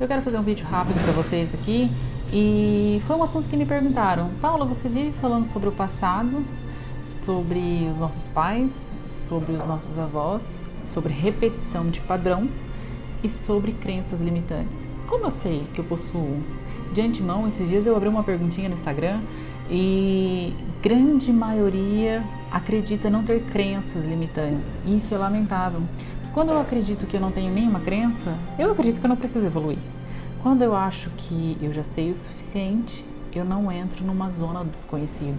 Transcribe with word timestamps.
Eu 0.00 0.08
quero 0.08 0.22
fazer 0.22 0.36
um 0.38 0.42
vídeo 0.42 0.66
rápido 0.66 1.00
para 1.00 1.12
vocês 1.12 1.54
aqui 1.54 1.88
e 2.32 3.00
foi 3.06 3.14
um 3.14 3.22
assunto 3.22 3.48
que 3.48 3.56
me 3.56 3.64
perguntaram. 3.64 4.28
Paula, 4.40 4.64
você 4.64 4.88
vive 4.88 5.12
falando 5.20 5.48
sobre 5.52 5.68
o 5.68 5.72
passado, 5.72 6.44
sobre 7.24 7.86
os 7.88 7.96
nossos 7.96 8.26
pais, 8.28 8.72
sobre 9.28 9.52
os 9.52 9.64
nossos 9.64 9.96
avós, 9.96 10.42
sobre 10.92 11.12
repetição 11.12 11.88
de 11.88 12.00
padrão 12.00 12.48
e 13.22 13.28
sobre 13.28 13.70
crenças 13.70 14.20
limitantes. 14.20 14.74
Como 15.06 15.26
eu 15.26 15.30
sei 15.30 15.64
que 15.72 15.78
eu 15.78 15.84
possuo 15.84 16.42
de 16.92 17.00
antemão, 17.00 17.46
esses 17.46 17.68
dias 17.68 17.86
eu 17.86 17.96
abri 17.96 18.08
uma 18.08 18.24
perguntinha 18.24 18.68
no 18.68 18.74
Instagram 18.74 19.20
e 19.70 20.52
grande 20.82 21.32
maioria 21.32 22.24
acredita 22.50 23.08
não 23.08 23.22
ter 23.22 23.42
crenças 23.44 24.04
limitantes. 24.04 24.66
Isso 24.84 25.14
é 25.14 25.18
lamentável. 25.18 25.82
Quando 26.34 26.50
eu 26.50 26.60
acredito 26.60 27.06
que 27.06 27.16
eu 27.16 27.20
não 27.20 27.30
tenho 27.30 27.54
nenhuma 27.54 27.78
crença, 27.78 28.36
eu 28.58 28.72
acredito 28.72 28.98
que 28.98 29.06
eu 29.06 29.08
não 29.08 29.14
preciso 29.14 29.46
evoluir. 29.46 29.78
Quando 30.42 30.62
eu 30.62 30.74
acho 30.74 31.08
que 31.10 31.56
eu 31.62 31.72
já 31.72 31.84
sei 31.84 32.10
o 32.10 32.14
suficiente, 32.16 33.06
eu 33.32 33.44
não 33.44 33.70
entro 33.70 34.04
numa 34.04 34.28
zona 34.32 34.64
do 34.64 34.70
desconhecido. 34.70 35.38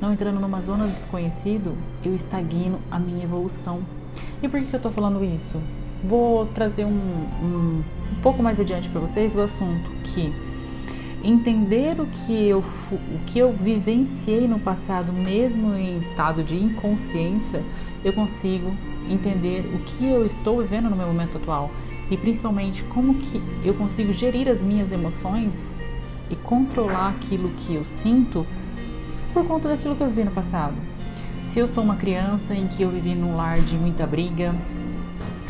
Não 0.00 0.12
entrando 0.12 0.40
numa 0.40 0.60
zona 0.60 0.88
do 0.88 0.92
desconhecido, 0.92 1.78
eu 2.04 2.12
estagno 2.16 2.80
a 2.90 2.98
minha 2.98 3.22
evolução. 3.22 3.82
E 4.42 4.48
por 4.48 4.58
que, 4.58 4.66
que 4.66 4.74
eu 4.74 4.78
estou 4.78 4.90
falando 4.90 5.24
isso? 5.24 5.62
Vou 6.02 6.46
trazer 6.46 6.86
um, 6.86 6.90
um, 6.90 7.82
um 8.10 8.20
pouco 8.20 8.42
mais 8.42 8.58
adiante 8.58 8.88
para 8.88 9.00
vocês 9.00 9.36
o 9.36 9.40
assunto 9.40 9.90
que 10.02 10.34
entender 11.22 12.00
o 12.00 12.06
que 12.06 12.48
eu 12.48 12.58
o 12.60 13.18
que 13.26 13.38
eu 13.38 13.52
vivenciei 13.52 14.46
no 14.46 14.58
passado, 14.58 15.12
mesmo 15.12 15.74
em 15.74 15.98
estado 15.98 16.42
de 16.42 16.56
inconsciência, 16.56 17.62
eu 18.04 18.12
consigo 18.12 18.72
entender 19.08 19.60
o 19.74 19.78
que 19.78 20.06
eu 20.06 20.26
estou 20.26 20.60
vivendo 20.60 20.90
no 20.90 20.96
meu 20.96 21.06
momento 21.06 21.38
atual 21.38 21.70
e 22.10 22.16
principalmente 22.16 22.82
como 22.84 23.14
que 23.14 23.40
eu 23.64 23.74
consigo 23.74 24.12
gerir 24.12 24.48
as 24.48 24.60
minhas 24.60 24.90
emoções 24.90 25.72
e 26.30 26.36
controlar 26.36 27.10
aquilo 27.10 27.50
que 27.50 27.74
eu 27.74 27.84
sinto 27.84 28.46
por 29.32 29.46
conta 29.46 29.68
daquilo 29.68 29.94
que 29.96 30.02
eu 30.02 30.08
vivi 30.08 30.24
no 30.24 30.30
passado. 30.30 30.74
Se 31.50 31.58
eu 31.58 31.68
sou 31.68 31.84
uma 31.84 31.96
criança 31.96 32.54
em 32.54 32.66
que 32.66 32.82
eu 32.82 32.90
vivi 32.90 33.14
num 33.14 33.36
lar 33.36 33.60
de 33.60 33.76
muita 33.76 34.06
briga, 34.06 34.54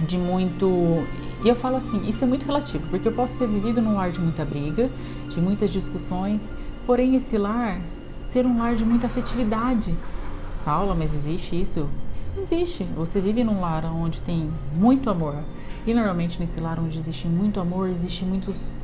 de 0.07 0.19
muito 0.19 1.05
e 1.45 1.49
eu 1.49 1.57
falo 1.57 1.77
assim, 1.77 2.09
isso 2.09 2.23
é 2.23 2.27
muito 2.27 2.47
relativo, 2.47 2.87
porque 2.89 3.09
eu 3.09 3.13
posso 3.13 3.35
ter 3.35 3.49
vivido 3.49 3.83
num 3.83 3.97
lar 3.97 4.13
de 4.13 4.21
muita 4.21 4.45
briga, 4.45 4.89
de 5.29 5.41
muitas 5.41 5.71
discussões, 5.71 6.41
porém 6.87 7.17
esse 7.17 7.37
lar 7.37 7.81
ser 8.31 8.47
um 8.47 8.59
lar 8.59 8.77
de 8.77 8.85
muita 8.85 9.09
afetividade. 9.09 9.95
Paula, 10.65 10.95
mas 10.95 11.13
existe 11.13 11.61
isso? 11.61 11.89
Existe. 12.39 12.85
Você 12.97 13.21
vive 13.21 13.43
num 13.43 13.61
lar 13.61 13.85
onde 13.85 14.21
tem 14.21 14.51
muito 14.73 15.11
amor. 15.11 15.37
E 15.85 15.93
normalmente 15.93 16.39
nesse 16.39 16.61
lar 16.61 16.79
onde 16.79 16.99
existe 16.99 17.27
muito 17.27 17.59
amor, 17.59 17.91
existe 17.91 18.25
muitas 18.25 18.77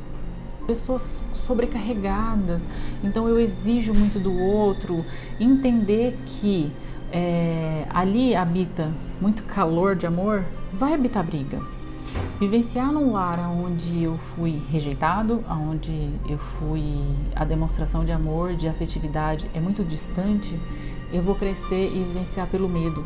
pessoas 0.67 1.01
sobrecarregadas. 1.33 2.61
Então 3.01 3.27
eu 3.27 3.39
exijo 3.39 3.93
muito 3.93 4.19
do 4.19 4.37
outro. 4.37 5.03
Entender 5.39 6.15
que 6.25 6.69
é, 7.09 7.87
ali 7.89 8.35
habita 8.35 8.91
muito 9.21 9.43
calor 9.43 9.95
de 9.95 10.05
amor, 10.05 10.43
vai 10.73 10.93
habitar 10.93 11.25
briga 11.25 11.78
Vivenciar 12.39 12.89
num 12.89 13.11
lar 13.11 13.37
onde 13.51 14.01
eu 14.01 14.17
fui 14.33 14.61
rejeitado, 14.71 15.43
onde 15.49 16.09
eu 16.25 16.37
fui 16.37 17.03
a 17.35 17.43
demonstração 17.43 18.05
de 18.05 18.13
amor, 18.13 18.55
de 18.55 18.65
afetividade 18.65 19.45
é 19.53 19.59
muito 19.59 19.83
distante, 19.83 20.57
eu 21.11 21.21
vou 21.21 21.35
crescer 21.35 21.91
e 21.93 22.01
vivenciar 22.01 22.47
pelo 22.47 22.69
medo. 22.69 23.05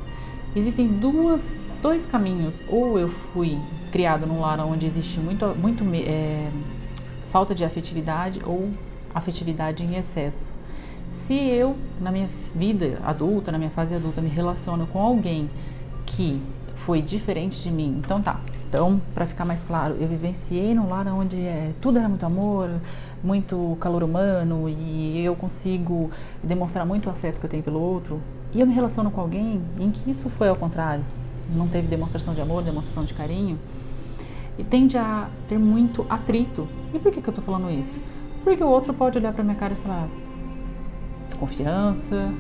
Existem 0.55 0.87
duas, 0.87 1.41
dois 1.81 2.05
caminhos. 2.05 2.53
Ou 2.69 2.99
eu 2.99 3.09
fui 3.09 3.57
criado 3.91 4.27
num 4.27 4.39
lar 4.39 4.59
onde 4.59 4.85
existe 4.85 5.19
muito, 5.19 5.47
muito 5.57 5.83
é, 5.95 6.51
falta 7.31 7.55
de 7.55 7.65
afetividade 7.65 8.39
ou 8.45 8.69
afetividade 9.15 9.81
em 9.83 9.95
excesso. 9.95 10.53
Se 11.11 11.33
eu, 11.33 11.75
na 11.99 12.11
minha 12.11 12.29
vida 12.53 12.99
adulta, 13.03 13.51
na 13.51 13.57
minha 13.57 13.71
fase 13.71 13.95
adulta, 13.95 14.21
me 14.21 14.29
relaciono 14.29 14.85
com 14.85 15.01
alguém 15.01 15.49
que 16.05 16.39
foi 16.85 17.01
diferente 17.01 17.63
de 17.63 17.71
mim, 17.71 17.99
então 18.03 18.21
tá, 18.21 18.39
então, 18.73 18.99
para 19.13 19.27
ficar 19.27 19.45
mais 19.45 19.63
claro, 19.65 19.97
eu 19.99 20.07
vivenciei 20.07 20.73
num 20.73 20.89
lar 20.89 21.05
onde 21.09 21.39
é, 21.39 21.73
tudo 21.79 21.99
era 21.99 22.09
muito 22.09 22.25
amor, 22.25 22.71
muito 23.23 23.77
calor 23.79 24.01
humano 24.01 24.67
e 24.67 25.23
eu 25.23 25.35
consigo 25.35 26.09
demonstrar 26.41 26.83
muito 26.83 27.07
afeto 27.07 27.39
que 27.39 27.45
eu 27.45 27.49
tenho 27.51 27.61
pelo 27.61 27.79
outro. 27.79 28.19
E 28.51 28.59
eu 28.59 28.65
me 28.65 28.73
relaciono 28.73 29.11
com 29.11 29.21
alguém 29.21 29.61
em 29.79 29.91
que 29.91 30.09
isso 30.09 30.27
foi 30.27 30.49
ao 30.49 30.55
contrário, 30.55 31.05
não 31.55 31.67
teve 31.67 31.87
demonstração 31.87 32.33
de 32.33 32.41
amor, 32.41 32.63
demonstração 32.63 33.05
de 33.05 33.13
carinho 33.13 33.59
e 34.57 34.63
tende 34.63 34.97
a 34.97 35.29
ter 35.47 35.59
muito 35.59 36.03
atrito. 36.09 36.67
E 36.95 36.97
por 36.97 37.11
que, 37.11 37.21
que 37.21 37.29
eu 37.29 37.33
tô 37.33 37.43
falando 37.43 37.69
isso? 37.69 37.99
Porque 38.43 38.63
o 38.63 38.67
outro 38.67 38.91
pode 38.91 39.19
olhar 39.19 39.33
para 39.33 39.43
minha 39.43 39.55
cara 39.55 39.73
e 39.73 39.77
falar: 39.77 40.09
desconfiança, 41.27 42.33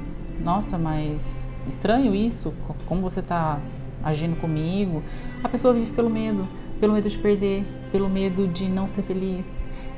nossa, 0.43 0.79
mas 0.79 1.21
estranho 1.67 2.15
isso, 2.15 2.51
como 2.87 3.03
você 3.03 3.21
tá 3.21 3.59
agindo 4.03 4.35
comigo. 4.39 5.01
A 5.43 5.49
pessoa 5.49 5.73
vive 5.73 5.91
pelo 5.91 6.09
medo, 6.09 6.47
pelo 6.79 6.93
medo 6.93 7.09
de 7.09 7.17
perder, 7.17 7.63
pelo 7.91 8.09
medo 8.09 8.47
de 8.47 8.67
não 8.67 8.87
ser 8.87 9.03
feliz. 9.03 9.47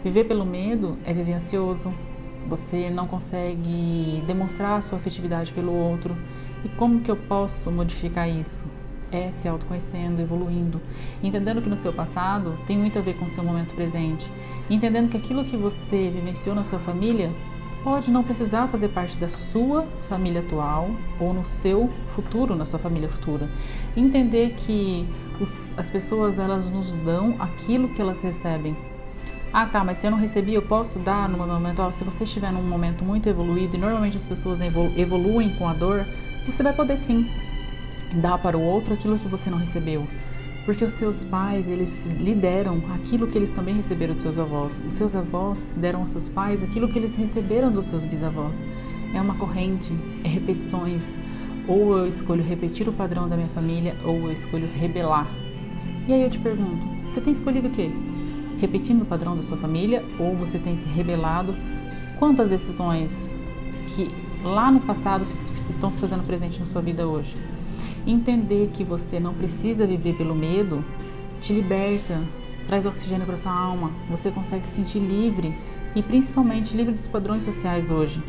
Viver 0.03 0.25
pelo 0.25 0.45
medo 0.45 0.97
é 1.03 1.13
viver 1.13 1.33
ansioso. 1.33 1.91
Você 2.47 2.89
não 2.91 3.07
consegue 3.07 4.23
demonstrar 4.27 4.77
a 4.77 4.81
sua 4.81 4.99
afetividade 4.99 5.51
pelo 5.51 5.73
outro. 5.73 6.15
E 6.63 6.69
como 6.69 7.01
que 7.01 7.09
eu 7.09 7.15
posso 7.15 7.71
modificar 7.71 8.29
isso? 8.29 8.65
É 9.11 9.31
se 9.31 9.47
autoconhecendo, 9.47 10.21
evoluindo, 10.21 10.81
entendendo 11.23 11.61
que 11.61 11.69
no 11.69 11.77
seu 11.77 11.93
passado 11.93 12.57
tem 12.67 12.77
muito 12.77 12.99
a 12.99 13.01
ver 13.01 13.15
com 13.15 13.25
o 13.25 13.29
seu 13.29 13.43
momento 13.43 13.73
presente, 13.75 14.29
entendendo 14.69 15.09
que 15.09 15.17
aquilo 15.17 15.45
que 15.45 15.55
você 15.55 16.09
vivenciou 16.09 16.55
na 16.55 16.63
sua 16.63 16.79
família 16.79 17.31
pode 17.85 18.09
não 18.09 18.23
precisar 18.23 18.67
fazer 18.67 18.87
parte 18.87 19.15
da 19.15 19.29
sua 19.29 19.85
família 20.09 20.41
atual 20.41 20.89
ou 21.19 21.31
no 21.31 21.45
seu 21.61 21.87
futuro, 22.15 22.55
na 22.55 22.65
sua 22.65 22.79
família 22.79 23.07
futura. 23.07 23.47
Entender 23.95 24.55
que 24.57 25.07
os, 25.39 25.77
as 25.77 25.87
pessoas 25.87 26.39
elas 26.39 26.71
nos 26.71 26.91
dão 26.93 27.35
aquilo 27.37 27.89
que 27.89 28.01
elas 28.01 28.23
recebem. 28.23 28.75
Ah, 29.53 29.67
tá, 29.67 29.83
mas 29.83 29.99
se 29.99 30.07
eu 30.07 30.11
não 30.11 30.17
recebi, 30.17 30.55
eu 30.55 30.63
posso 30.63 30.97
dar 30.97 31.29
no 31.29 31.37
meu 31.37 31.45
momento 31.45 31.73
atual. 31.73 31.91
Se 31.91 32.03
você 32.03 32.23
estiver 32.23 32.51
num 32.51 32.63
momento 32.63 33.05
muito 33.05 33.29
evoluído, 33.29 33.75
e 33.75 33.79
normalmente 33.79 34.17
as 34.17 34.25
pessoas 34.25 34.59
evoluem 34.97 35.55
com 35.55 35.67
a 35.67 35.73
dor, 35.73 36.07
você 36.47 36.63
vai 36.63 36.73
poder 36.73 36.97
sim 36.97 37.29
dar 38.15 38.39
para 38.39 38.57
o 38.57 38.63
outro 38.63 38.95
aquilo 38.95 39.19
que 39.19 39.27
você 39.27 39.47
não 39.47 39.59
recebeu. 39.59 40.07
Porque 40.65 40.83
os 40.83 40.93
seus 40.93 41.23
pais, 41.23 41.67
eles 41.67 41.95
lhe 42.19 42.33
deram 42.33 42.81
aquilo 42.95 43.27
que 43.27 43.37
eles 43.37 43.51
também 43.51 43.75
receberam 43.75 44.15
dos 44.15 44.23
seus 44.23 44.39
avós. 44.39 44.81
Os 44.85 44.93
seus 44.93 45.15
avós 45.15 45.59
deram 45.77 46.01
aos 46.01 46.09
seus 46.09 46.27
pais 46.27 46.63
aquilo 46.63 46.89
que 46.89 46.97
eles 46.97 47.15
receberam 47.15 47.71
dos 47.71 47.85
seus 47.85 48.01
bisavós. 48.03 48.55
É 49.13 49.21
uma 49.21 49.35
corrente, 49.35 49.93
é 50.23 50.27
repetições. 50.27 51.03
Ou 51.67 51.97
eu 51.97 52.07
escolho 52.07 52.43
repetir 52.43 52.89
o 52.89 52.93
padrão 52.93 53.29
da 53.29 53.35
minha 53.35 53.49
família, 53.49 53.95
ou 54.03 54.15
eu 54.17 54.31
escolho 54.31 54.67
rebelar. 54.67 55.27
E 56.07 56.13
aí 56.13 56.23
eu 56.23 56.29
te 56.31 56.39
pergunto, 56.39 56.83
você 57.09 57.21
tem 57.21 57.33
escolhido 57.33 57.67
o 57.67 57.71
quê? 57.71 57.91
Repetindo 58.59 59.03
o 59.03 59.05
padrão 59.05 59.35
da 59.35 59.43
sua 59.43 59.57
família, 59.57 60.03
ou 60.19 60.35
você 60.35 60.57
tem 60.57 60.75
se 60.77 60.87
rebelado? 60.89 61.55
Quantas 62.17 62.49
decisões 62.49 63.11
que 63.95 64.09
lá 64.43 64.71
no 64.71 64.79
passado 64.81 65.25
estão 65.69 65.91
se 65.91 65.99
fazendo 65.99 66.25
presente 66.25 66.59
na 66.59 66.65
sua 66.65 66.81
vida 66.81 67.07
hoje? 67.07 67.33
Entender 68.05 68.69
que 68.73 68.83
você 68.83 69.19
não 69.19 69.33
precisa 69.33 69.87
viver 69.87 70.15
pelo 70.15 70.35
medo 70.35 70.83
te 71.41 71.53
liberta, 71.53 72.21
traz 72.67 72.85
oxigênio 72.85 73.25
para 73.25 73.37
sua 73.37 73.51
alma, 73.51 73.91
você 74.09 74.31
consegue 74.31 74.65
se 74.67 74.75
sentir 74.75 74.99
livre 74.99 75.55
e 75.95 76.01
principalmente 76.01 76.75
livre 76.75 76.93
dos 76.93 77.07
padrões 77.07 77.43
sociais 77.43 77.89
hoje. 77.89 78.21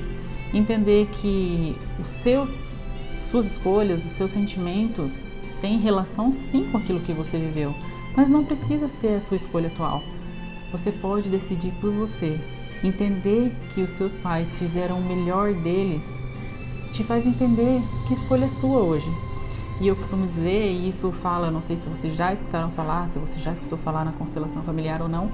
Entender 0.53 1.07
que 1.07 1.77
os 2.03 2.09
seus 2.09 2.51
suas 3.31 3.47
escolhas, 3.47 4.05
os 4.05 4.13
seus 4.13 4.31
sentimentos 4.31 5.13
têm 5.61 5.79
relação 5.79 6.33
sim 6.33 6.71
com 6.71 6.79
aquilo 6.79 7.01
que 7.01 7.13
você 7.13 7.37
viveu, 7.39 7.75
mas 8.17 8.29
não 8.29 8.45
precisa 8.45 8.89
ser 8.89 9.17
a 9.17 9.21
sua 9.21 9.37
escolha 9.37 9.69
atual. 9.69 10.03
Você 10.71 10.93
pode 10.93 11.29
decidir 11.29 11.73
por 11.81 11.91
você. 11.91 12.39
Entender 12.85 13.53
que 13.75 13.81
os 13.81 13.91
seus 13.91 14.13
pais 14.17 14.49
fizeram 14.59 14.99
o 14.99 15.05
melhor 15.05 15.53
deles 15.55 16.03
te 16.93 17.05
faz 17.05 17.27
entender 17.27 17.83
que 18.07 18.15
a 18.15 18.17
escolha 18.17 18.47
é 18.47 18.61
sua 18.61 18.79
hoje. 18.79 19.11
E 19.79 19.89
eu 19.89 19.95
costumo 19.95 20.27
dizer, 20.27 20.73
e 20.73 20.89
isso 20.89 21.13
fala, 21.13 21.51
não 21.51 21.61
sei 21.61 21.77
se 21.77 21.87
vocês 21.89 22.15
já 22.15 22.33
escutaram 22.33 22.71
falar, 22.71 23.09
se 23.09 23.19
você 23.19 23.39
já 23.39 23.53
escutou 23.53 23.77
falar 23.79 24.07
na 24.07 24.13
constelação 24.13 24.63
familiar 24.63 25.03
ou 25.03 25.09
não, 25.09 25.31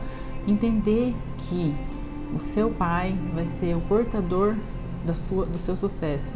entender 0.49 1.15
que 1.39 1.73
o 2.35 2.41
seu 2.41 2.71
pai 2.71 3.17
vai 3.33 3.47
ser 3.47 3.77
o 3.77 3.81
portador 3.83 4.57
da 5.07 5.15
sua, 5.15 5.47
do 5.47 5.59
seu 5.59 5.77
sucesso, 5.77 6.35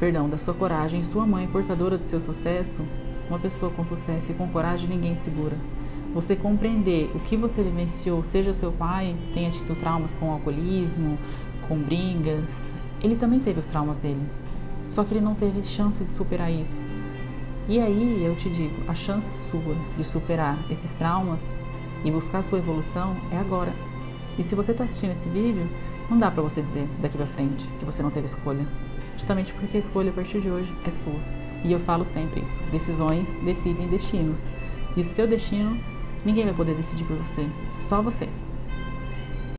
perdão, 0.00 0.26
da 0.26 0.38
sua 0.38 0.54
coragem, 0.54 1.04
sua 1.04 1.26
mãe 1.26 1.46
portadora 1.46 1.98
do 1.98 2.06
seu 2.06 2.20
sucesso, 2.20 2.82
uma 3.28 3.38
pessoa 3.38 3.70
com 3.72 3.84
sucesso 3.84 4.32
e 4.32 4.34
com 4.34 4.48
coragem 4.48 4.88
ninguém 4.88 5.16
segura. 5.16 5.56
Você 6.14 6.34
compreender 6.34 7.10
o 7.14 7.20
que 7.20 7.36
você 7.36 7.62
vivenciou, 7.62 8.24
seja 8.24 8.54
seu 8.54 8.72
pai 8.72 9.14
tenha 9.34 9.50
tido 9.50 9.78
traumas 9.78 10.14
com 10.14 10.30
alcoolismo, 10.30 11.18
com 11.68 11.78
brigas, 11.78 12.48
ele 13.02 13.16
também 13.16 13.40
teve 13.40 13.60
os 13.60 13.66
traumas 13.66 13.98
dele. 13.98 14.22
Só 14.96 15.04
que 15.04 15.12
ele 15.12 15.20
não 15.20 15.34
teve 15.34 15.62
chance 15.62 16.02
de 16.02 16.14
superar 16.14 16.50
isso. 16.50 16.82
E 17.68 17.78
aí 17.78 18.24
eu 18.24 18.34
te 18.34 18.48
digo, 18.48 18.74
a 18.88 18.94
chance 18.94 19.28
sua 19.50 19.76
de 19.94 20.02
superar 20.02 20.58
esses 20.70 20.90
traumas 20.94 21.42
e 22.02 22.10
buscar 22.10 22.42
sua 22.42 22.60
evolução 22.60 23.14
é 23.30 23.36
agora. 23.36 23.70
E 24.38 24.42
se 24.42 24.54
você 24.54 24.72
está 24.72 24.84
assistindo 24.84 25.10
esse 25.10 25.28
vídeo, 25.28 25.68
não 26.08 26.18
dá 26.18 26.30
para 26.30 26.42
você 26.42 26.62
dizer 26.62 26.88
daqui 27.02 27.18
para 27.18 27.26
frente 27.26 27.68
que 27.78 27.84
você 27.84 28.02
não 28.02 28.10
teve 28.10 28.26
escolha. 28.26 28.66
Justamente 29.18 29.52
porque 29.52 29.76
a 29.76 29.80
escolha 29.80 30.08
a 30.08 30.14
partir 30.14 30.40
de 30.40 30.48
hoje 30.48 30.72
é 30.86 30.90
sua. 30.90 31.20
E 31.62 31.70
eu 31.70 31.80
falo 31.80 32.06
sempre 32.06 32.40
isso: 32.40 32.70
decisões 32.70 33.28
decidem 33.44 33.88
destinos. 33.88 34.42
E 34.96 35.02
o 35.02 35.04
seu 35.04 35.26
destino 35.26 35.78
ninguém 36.24 36.46
vai 36.46 36.54
poder 36.54 36.74
decidir 36.74 37.04
por 37.04 37.18
você, 37.18 37.46
só 37.86 38.00
você. 38.00 38.26